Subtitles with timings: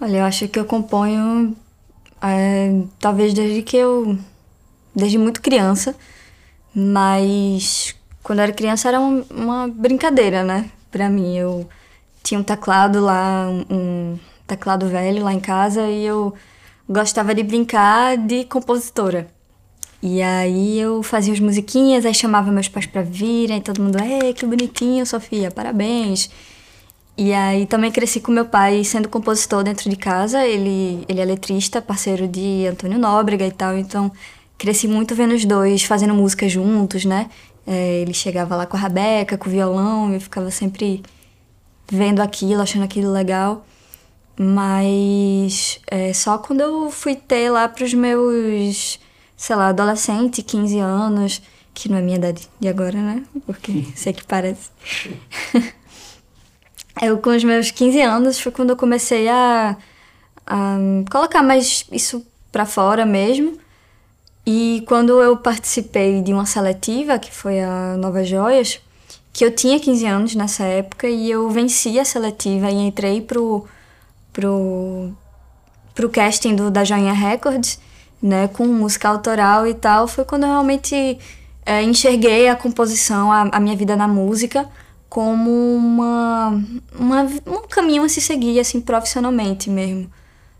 [0.00, 1.56] Olha, eu acho que eu componho
[2.22, 4.16] é, talvez desde que eu.
[4.94, 5.94] desde muito criança,
[6.74, 10.70] mas quando eu era criança era um, uma brincadeira, né?
[10.90, 11.36] Pra mim.
[11.36, 11.68] Eu
[12.22, 16.34] tinha um teclado lá, um teclado velho lá em casa e eu
[16.88, 19.28] gostava de brincar de compositora.
[20.02, 24.32] E aí eu fazia as musiquinhas, aí chamava meus pais para virem, todo mundo, é,
[24.32, 26.30] que bonitinho, Sofia, parabéns.
[27.18, 31.24] E aí também cresci com meu pai sendo compositor dentro de casa, ele, ele é
[31.24, 34.12] letrista, parceiro de Antônio Nóbrega e tal, então
[34.56, 37.28] cresci muito vendo os dois fazendo música juntos, né?
[37.66, 41.02] É, ele chegava lá com a rabeca, com o violão, e eu ficava sempre
[41.90, 43.66] vendo aquilo, achando aquilo legal.
[44.38, 49.00] Mas é, só quando eu fui ter lá pros meus,
[49.36, 51.42] sei lá, adolescente, 15 anos,
[51.74, 53.24] que não é minha idade de agora, né?
[53.44, 54.70] Porque sei que parece.
[57.02, 59.76] eu, com os meus 15 anos, foi quando eu comecei a,
[60.46, 60.76] a
[61.10, 63.58] colocar mais isso pra fora mesmo.
[64.46, 68.80] E quando eu participei de uma seletiva, que foi a Nova Joias,
[69.32, 73.66] que eu tinha 15 anos nessa época, e eu venci a seletiva e entrei pro
[74.38, 75.10] pro,
[75.96, 77.80] pro casting do, da Joinha Records,
[78.22, 81.18] né, com música autoral e tal, foi quando eu realmente
[81.66, 84.68] é, enxerguei a composição, a, a, minha vida na música,
[85.08, 86.62] como uma,
[86.98, 90.10] uma, um caminho a se seguir, assim, profissionalmente mesmo,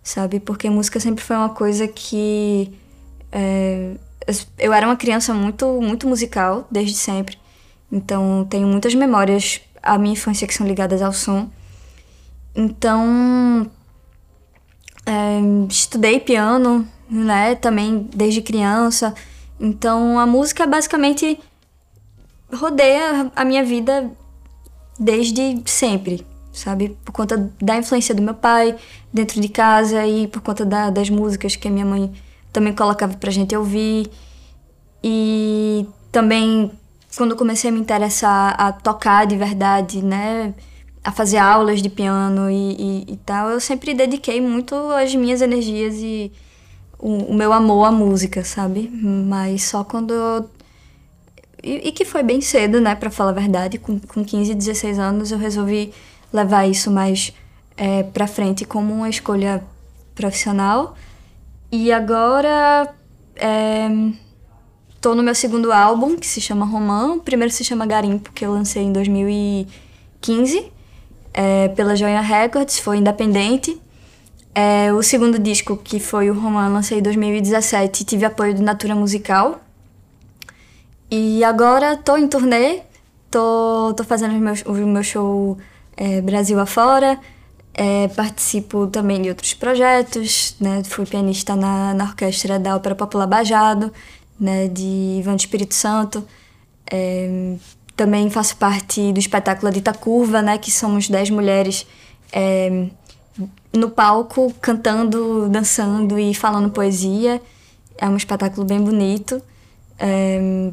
[0.02, 0.40] sabe?
[0.40, 2.72] Porque música sempre foi uma coisa que...
[3.30, 3.92] É,
[4.58, 7.38] eu era uma criança muito, muito musical, desde sempre.
[7.90, 11.48] Então, tenho muitas memórias à minha infância que são ligadas ao som.
[12.54, 13.70] Então,
[15.06, 15.40] é,
[15.70, 19.14] estudei piano, né, também desde criança.
[19.58, 21.38] Então, a música basicamente
[22.52, 24.10] rodeia a minha vida
[24.98, 26.96] desde sempre, sabe?
[27.04, 28.76] Por conta da influência do meu pai
[29.12, 32.12] dentro de casa e por conta da, das músicas que a minha mãe
[32.52, 34.10] também colocava pra gente ouvir.
[35.02, 36.70] E também
[37.16, 40.54] quando comecei a me interessar a tocar de verdade, né?
[41.08, 42.72] a fazer aulas de piano e,
[43.08, 46.30] e, e, tal, eu sempre dediquei muito as minhas energias e
[46.98, 48.90] o, o, meu amor à música, sabe?
[48.92, 50.50] Mas só quando eu.
[51.62, 54.98] E, e que foi bem cedo, né, para falar a verdade, com, com 15, 16
[54.98, 55.92] anos eu resolvi
[56.32, 57.32] levar isso mais
[57.76, 59.62] é, pra frente como uma escolha
[60.14, 60.96] profissional.
[61.70, 62.94] E agora.
[63.36, 63.88] É,
[65.00, 67.14] tô no meu segundo álbum, que se chama Romã.
[67.14, 70.72] O primeiro se chama Garimpo, que eu lancei em 2015
[71.38, 73.80] é, pela Joia Records, foi independente.
[74.52, 78.96] É, o segundo disco, que foi o Romã, lancei em 2017, tive apoio do Natura
[78.96, 79.60] Musical.
[81.10, 82.82] E agora tô em turnê,
[83.30, 84.34] tô, tô fazendo
[84.66, 85.56] o meu, show
[85.96, 87.18] é, Brasil afora,
[87.72, 90.82] é, participo também de outros projetos, né?
[90.84, 93.92] Fui pianista na, na orquestra da Ópera Popular Bajado,
[94.38, 94.68] né?
[94.68, 96.26] De Ivan do Espírito Santo.
[96.90, 97.56] É,
[97.98, 101.84] também faço parte do espetáculo Dita Curva, né, que somos dez mulheres
[102.32, 102.86] é,
[103.72, 107.42] no palco cantando, dançando e falando poesia.
[107.96, 109.42] É um espetáculo bem bonito.
[109.98, 110.70] É,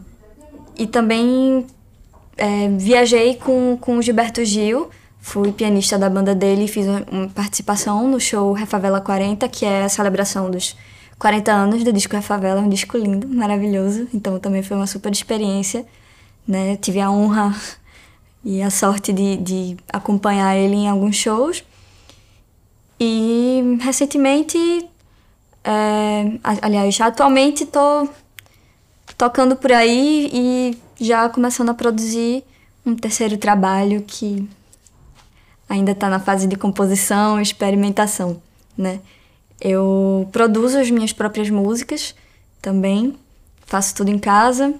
[0.78, 1.66] e também
[2.38, 7.28] é, viajei com, com o Gilberto Gil, fui pianista da banda dele e fiz uma
[7.30, 10.76] participação no show Refavela 40, que é a celebração dos
[11.18, 14.08] 40 anos do disco Refavela, um disco lindo, maravilhoso.
[14.14, 15.86] Então também foi uma super experiência
[16.48, 16.76] né?
[16.78, 17.56] Tive a honra
[18.44, 21.64] e a sorte de, de acompanhar ele em alguns shows.
[23.00, 24.58] E recentemente,
[25.64, 28.10] é, aliás, atualmente estou
[29.18, 32.44] tocando por aí e já começando a produzir
[32.86, 34.48] um terceiro trabalho que
[35.68, 38.42] ainda está na fase de composição e experimentação,
[38.78, 39.00] né?
[39.60, 42.14] Eu produzo as minhas próprias músicas
[42.62, 43.16] também,
[43.66, 44.74] faço tudo em casa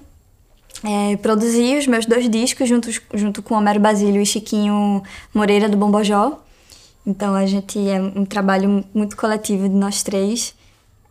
[0.84, 5.76] é, produzi os meus dois discos juntos, junto com Homero Basílio e Chiquinho Moreira do
[5.76, 6.40] Bombojó.
[7.06, 10.54] Então a gente é um trabalho muito coletivo de nós três.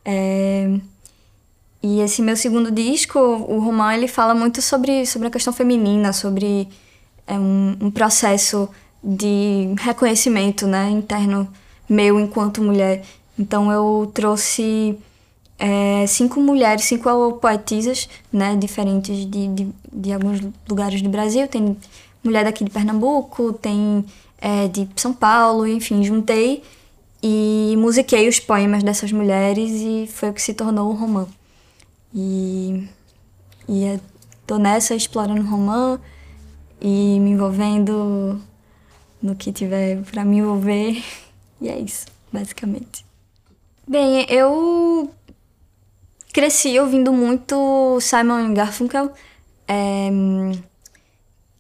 [0.04, 0.70] É,
[1.88, 6.12] e esse meu segundo disco, o Romã, ele fala muito sobre, sobre a questão feminina,
[6.12, 6.68] sobre
[7.28, 8.68] é, um, um processo
[9.04, 11.48] de reconhecimento né, interno
[11.88, 13.04] meu enquanto mulher.
[13.38, 14.98] Então eu trouxe
[15.60, 21.48] é, cinco mulheres, cinco poetisas, né, diferentes de, de, de, alguns lugares do Brasil.
[21.48, 21.78] Tem
[22.24, 24.04] mulher daqui de Pernambuco, tem
[24.42, 26.64] é, de São Paulo, enfim, juntei
[27.22, 31.28] e musiquei os poemas dessas mulheres e foi o que se tornou o romã.
[32.16, 32.88] E,
[33.68, 34.00] e
[34.48, 36.00] tô nessa explorando romã
[36.80, 38.42] e me envolvendo
[39.22, 41.04] no que tiver para me envolver.
[41.62, 42.06] E é isso.
[42.34, 43.06] basicamente.
[43.88, 45.10] Bem, eu
[46.34, 49.14] cresci ouvindo muito Simon Garfunkel,
[49.66, 50.10] é,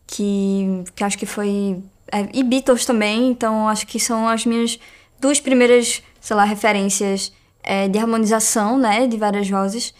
[0.05, 1.81] que, que acho que foi.
[2.11, 4.77] É, e Beatles também, então acho que são as minhas
[5.19, 7.31] duas primeiras, sei lá, referências
[7.63, 9.93] é, de harmonização, né, de várias vozes,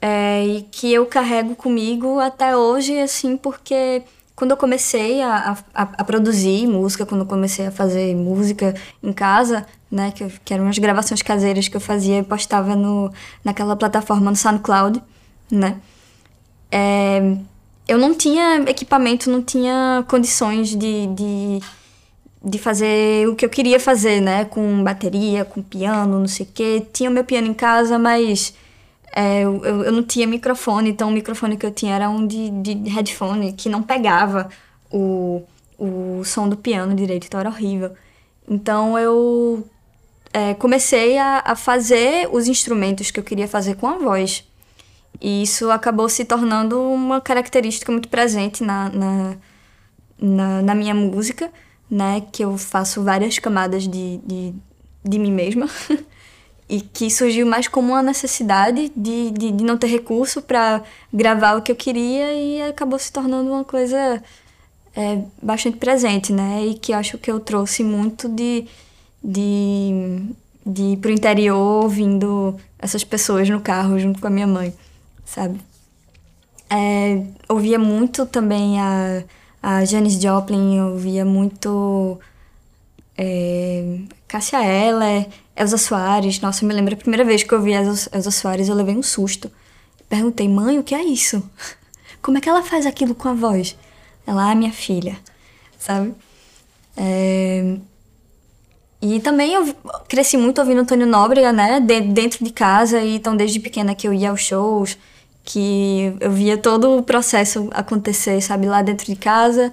[0.00, 4.02] é, e que eu carrego comigo até hoje, assim, porque
[4.36, 9.12] quando eu comecei a, a, a, produzir música, quando eu comecei a fazer música em
[9.12, 13.12] casa, né, que, que eram as gravações caseiras que eu fazia e postava no,
[13.44, 15.02] naquela plataforma no SoundCloud,
[15.50, 15.78] né,
[16.70, 17.36] é,
[17.88, 21.60] eu não tinha equipamento, não tinha condições de, de,
[22.44, 26.48] de fazer o que eu queria fazer, né, com bateria, com piano, não sei o
[26.52, 26.86] quê.
[26.92, 28.54] Tinha o meu piano em casa, mas
[29.12, 32.50] é, eu, eu não tinha microfone, então o microfone que eu tinha era um de,
[32.50, 34.48] de headphone que não pegava
[34.90, 35.42] o,
[35.78, 37.92] o som do piano direito, então era horrível.
[38.48, 39.66] Então eu
[40.32, 44.44] é, comecei a, a fazer os instrumentos que eu queria fazer com a voz.
[45.20, 49.36] E isso acabou se tornando uma característica muito presente na, na,
[50.18, 51.50] na, na minha música,
[51.90, 52.22] né?
[52.32, 54.54] Que eu faço várias camadas de, de,
[55.04, 55.68] de mim mesma.
[56.68, 60.82] e que surgiu mais como uma necessidade de, de, de não ter recurso para
[61.12, 64.22] gravar o que eu queria e acabou se tornando uma coisa
[64.94, 66.66] é, bastante presente, né?
[66.66, 68.66] E que acho que eu trouxe muito de,
[69.24, 70.22] de,
[70.66, 74.74] de ir pro interior ouvindo essas pessoas no carro junto com a minha mãe,
[75.24, 75.58] sabe?
[76.68, 79.24] É, ouvia muito também a,
[79.62, 82.20] a Janis Joplin, ouvia muito
[83.16, 85.26] é, Cássia Eller,
[85.58, 86.40] Elza Soares.
[86.40, 88.96] Nossa, eu me lembro a primeira vez que eu vi Elza, Elza Soares, eu levei
[88.96, 89.50] um susto.
[90.08, 91.42] Perguntei, mãe, o que é isso?
[92.22, 93.76] Como é que ela faz aquilo com a voz?
[94.26, 95.18] Ela, ah, minha filha,
[95.78, 96.14] sabe?
[96.96, 97.76] É...
[99.00, 99.74] E também eu
[100.08, 101.78] cresci muito ouvindo Antônio Nóbrega, né?
[101.80, 104.98] dentro de casa, e então desde pequena que eu ia aos shows,
[105.44, 109.70] que eu via todo o processo acontecer, sabe, lá dentro de casa.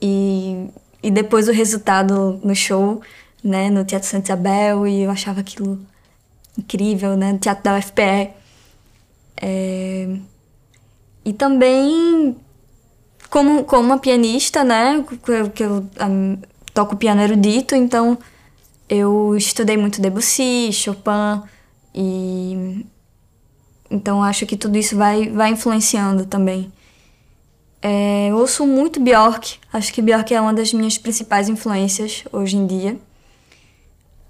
[0.00, 0.68] E,
[1.02, 3.02] e depois o resultado no show
[3.42, 5.78] né, no Teatro Santa Isabel e eu achava aquilo
[6.58, 8.30] incrível, né, no Teatro da UFPE.
[9.40, 10.16] É...
[11.24, 12.36] E também
[13.30, 15.04] como, como uma pianista, né,
[15.54, 16.38] que eu, um,
[16.74, 18.18] toco piano erudito, então
[18.88, 21.42] eu estudei muito Debussy, Chopin
[21.94, 22.84] e
[23.90, 26.72] então acho que tudo isso vai, vai influenciando também.
[27.80, 32.56] É, eu ouço muito Bjork, acho que Bjork é uma das minhas principais influências hoje
[32.56, 32.98] em dia.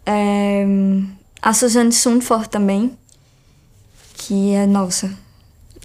[0.05, 0.65] É,
[1.41, 2.97] a Suzanne Sunford também,
[4.15, 5.13] que é, nossa,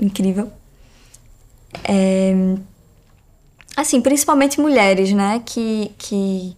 [0.01, 0.51] incrível.
[1.83, 2.33] É,
[3.75, 6.55] assim, principalmente mulheres, né, que, que,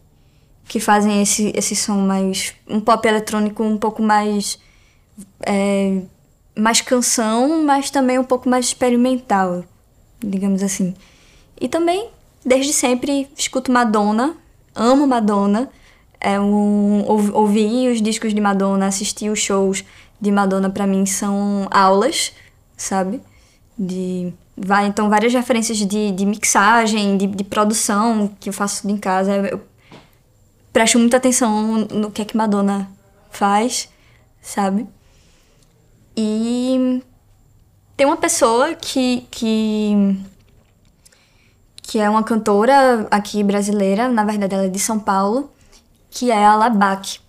[0.67, 2.53] que fazem esse, esse som mais.
[2.67, 4.59] um pop eletrônico um pouco mais.
[5.45, 6.01] É,
[6.56, 9.63] mais canção, mas também um pouco mais experimental,
[10.19, 10.94] digamos assim.
[11.59, 12.09] E também,
[12.45, 14.35] desde sempre, escuto Madonna,
[14.75, 15.69] amo Madonna
[16.19, 19.83] é um, ouvir os discos de Madonna, assistir os shows
[20.19, 22.33] de Madonna para mim são aulas,
[22.75, 23.21] sabe?
[23.77, 24.33] De
[24.86, 29.36] então várias referências de, de mixagem, de, de produção que eu faço em casa.
[29.38, 29.62] Eu
[30.74, 32.89] presto muita atenção no que é que Madonna
[33.31, 33.89] faz,
[34.42, 34.85] sabe?
[36.18, 37.02] E
[37.95, 40.18] tem uma pessoa que, que
[41.81, 45.49] que é uma cantora aqui brasileira, na verdade ela é de São Paulo,
[46.09, 47.19] que é a Labac.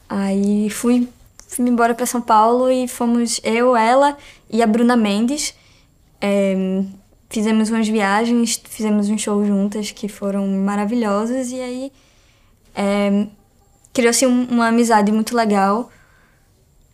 [0.09, 1.09] Aí fui,
[1.49, 4.17] fui embora para São Paulo e fomos eu, ela
[4.51, 5.55] e a Bruna Mendes
[6.21, 6.83] é,
[7.29, 11.93] fizemos umas viagens, fizemos um show juntas que foram maravilhosas e aí
[12.75, 13.27] é,
[13.93, 15.91] criou-se um, uma amizade muito legal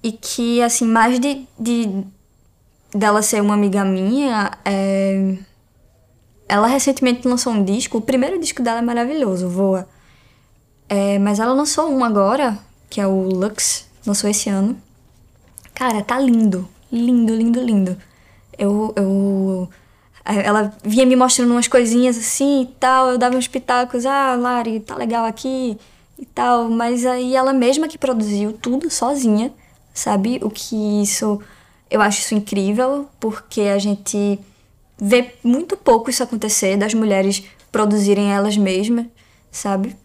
[0.02, 2.04] e que, assim, mais de, de
[2.94, 5.36] dela ser uma amiga minha, é,
[6.48, 9.88] ela recentemente lançou um disco, o primeiro disco dela é maravilhoso, Voa.
[10.88, 12.58] É, mas ela lançou um agora,
[12.90, 14.76] que é o Lux, lançou esse ano.
[15.72, 17.96] Cara, tá lindo, lindo, lindo, lindo
[18.58, 19.68] eu, eu
[20.24, 24.80] ela vinha me mostrando umas coisinhas assim e tal, eu dava uns pitacos, ah, Lari,
[24.80, 25.76] tá legal aqui
[26.18, 29.52] e tal, mas aí ela mesma que produziu tudo sozinha,
[29.92, 30.38] sabe?
[30.42, 31.40] O que isso,
[31.90, 34.38] eu acho isso incrível, porque a gente
[34.96, 37.42] vê muito pouco isso acontecer, das mulheres
[37.72, 39.06] produzirem elas mesmas,
[39.50, 39.96] sabe?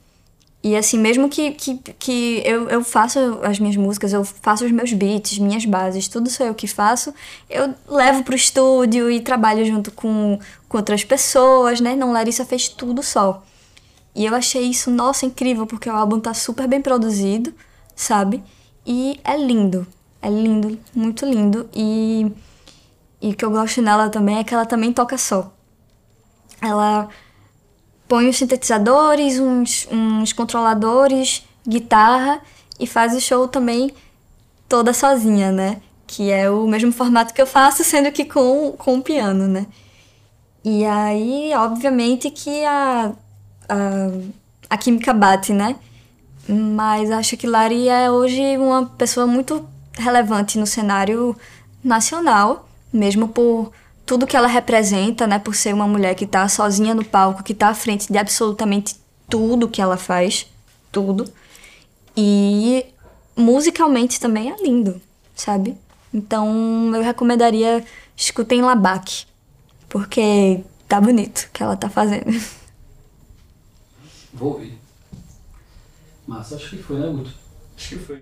[0.67, 4.71] E assim, mesmo que, que, que eu, eu faço as minhas músicas, eu faço os
[4.71, 7.13] meus beats, minhas bases, tudo sou eu que faço,
[7.50, 11.95] eu levo pro estúdio e trabalho junto com, com outras pessoas, né?
[11.95, 13.41] Não, Larissa fez tudo só.
[14.13, 17.53] E eu achei isso, nossa, incrível, porque o álbum tá super bem produzido,
[17.95, 18.43] sabe?
[18.86, 19.88] E é lindo.
[20.21, 21.69] É lindo, muito lindo.
[21.74, 22.29] E,
[23.21, 25.50] e o que eu gosto nela também é que ela também toca só.
[26.62, 27.07] Ela
[28.07, 32.41] põe os sintetizadores, uns, uns controladores, guitarra
[32.79, 33.93] e faz o show também
[34.67, 35.81] toda sozinha, né?
[36.05, 39.65] Que é o mesmo formato que eu faço, sendo que com, com o piano, né?
[40.63, 43.13] E aí, obviamente que a,
[43.69, 44.09] a,
[44.69, 45.75] a química bate, né?
[46.47, 51.35] Mas acho que Lari é hoje uma pessoa muito relevante no cenário
[51.83, 53.71] nacional, mesmo por
[54.07, 57.53] tudo que ela representa, né, por ser uma mulher que tá sozinha no palco, que
[57.53, 58.95] tá à frente de absolutamente
[59.29, 60.47] tudo que ela faz,
[60.89, 61.29] tudo.
[62.15, 62.85] E
[63.35, 65.01] musicalmente também é lindo,
[65.35, 65.77] sabe?
[66.13, 67.83] Então eu recomendaria
[68.15, 69.25] escutem Labaque,
[69.89, 72.31] porque tá bonito o que ela tá fazendo.
[74.33, 74.79] Vou ouvir.
[76.25, 77.33] Massa, acho que foi, né, Guto?
[77.75, 78.15] Acho que foi.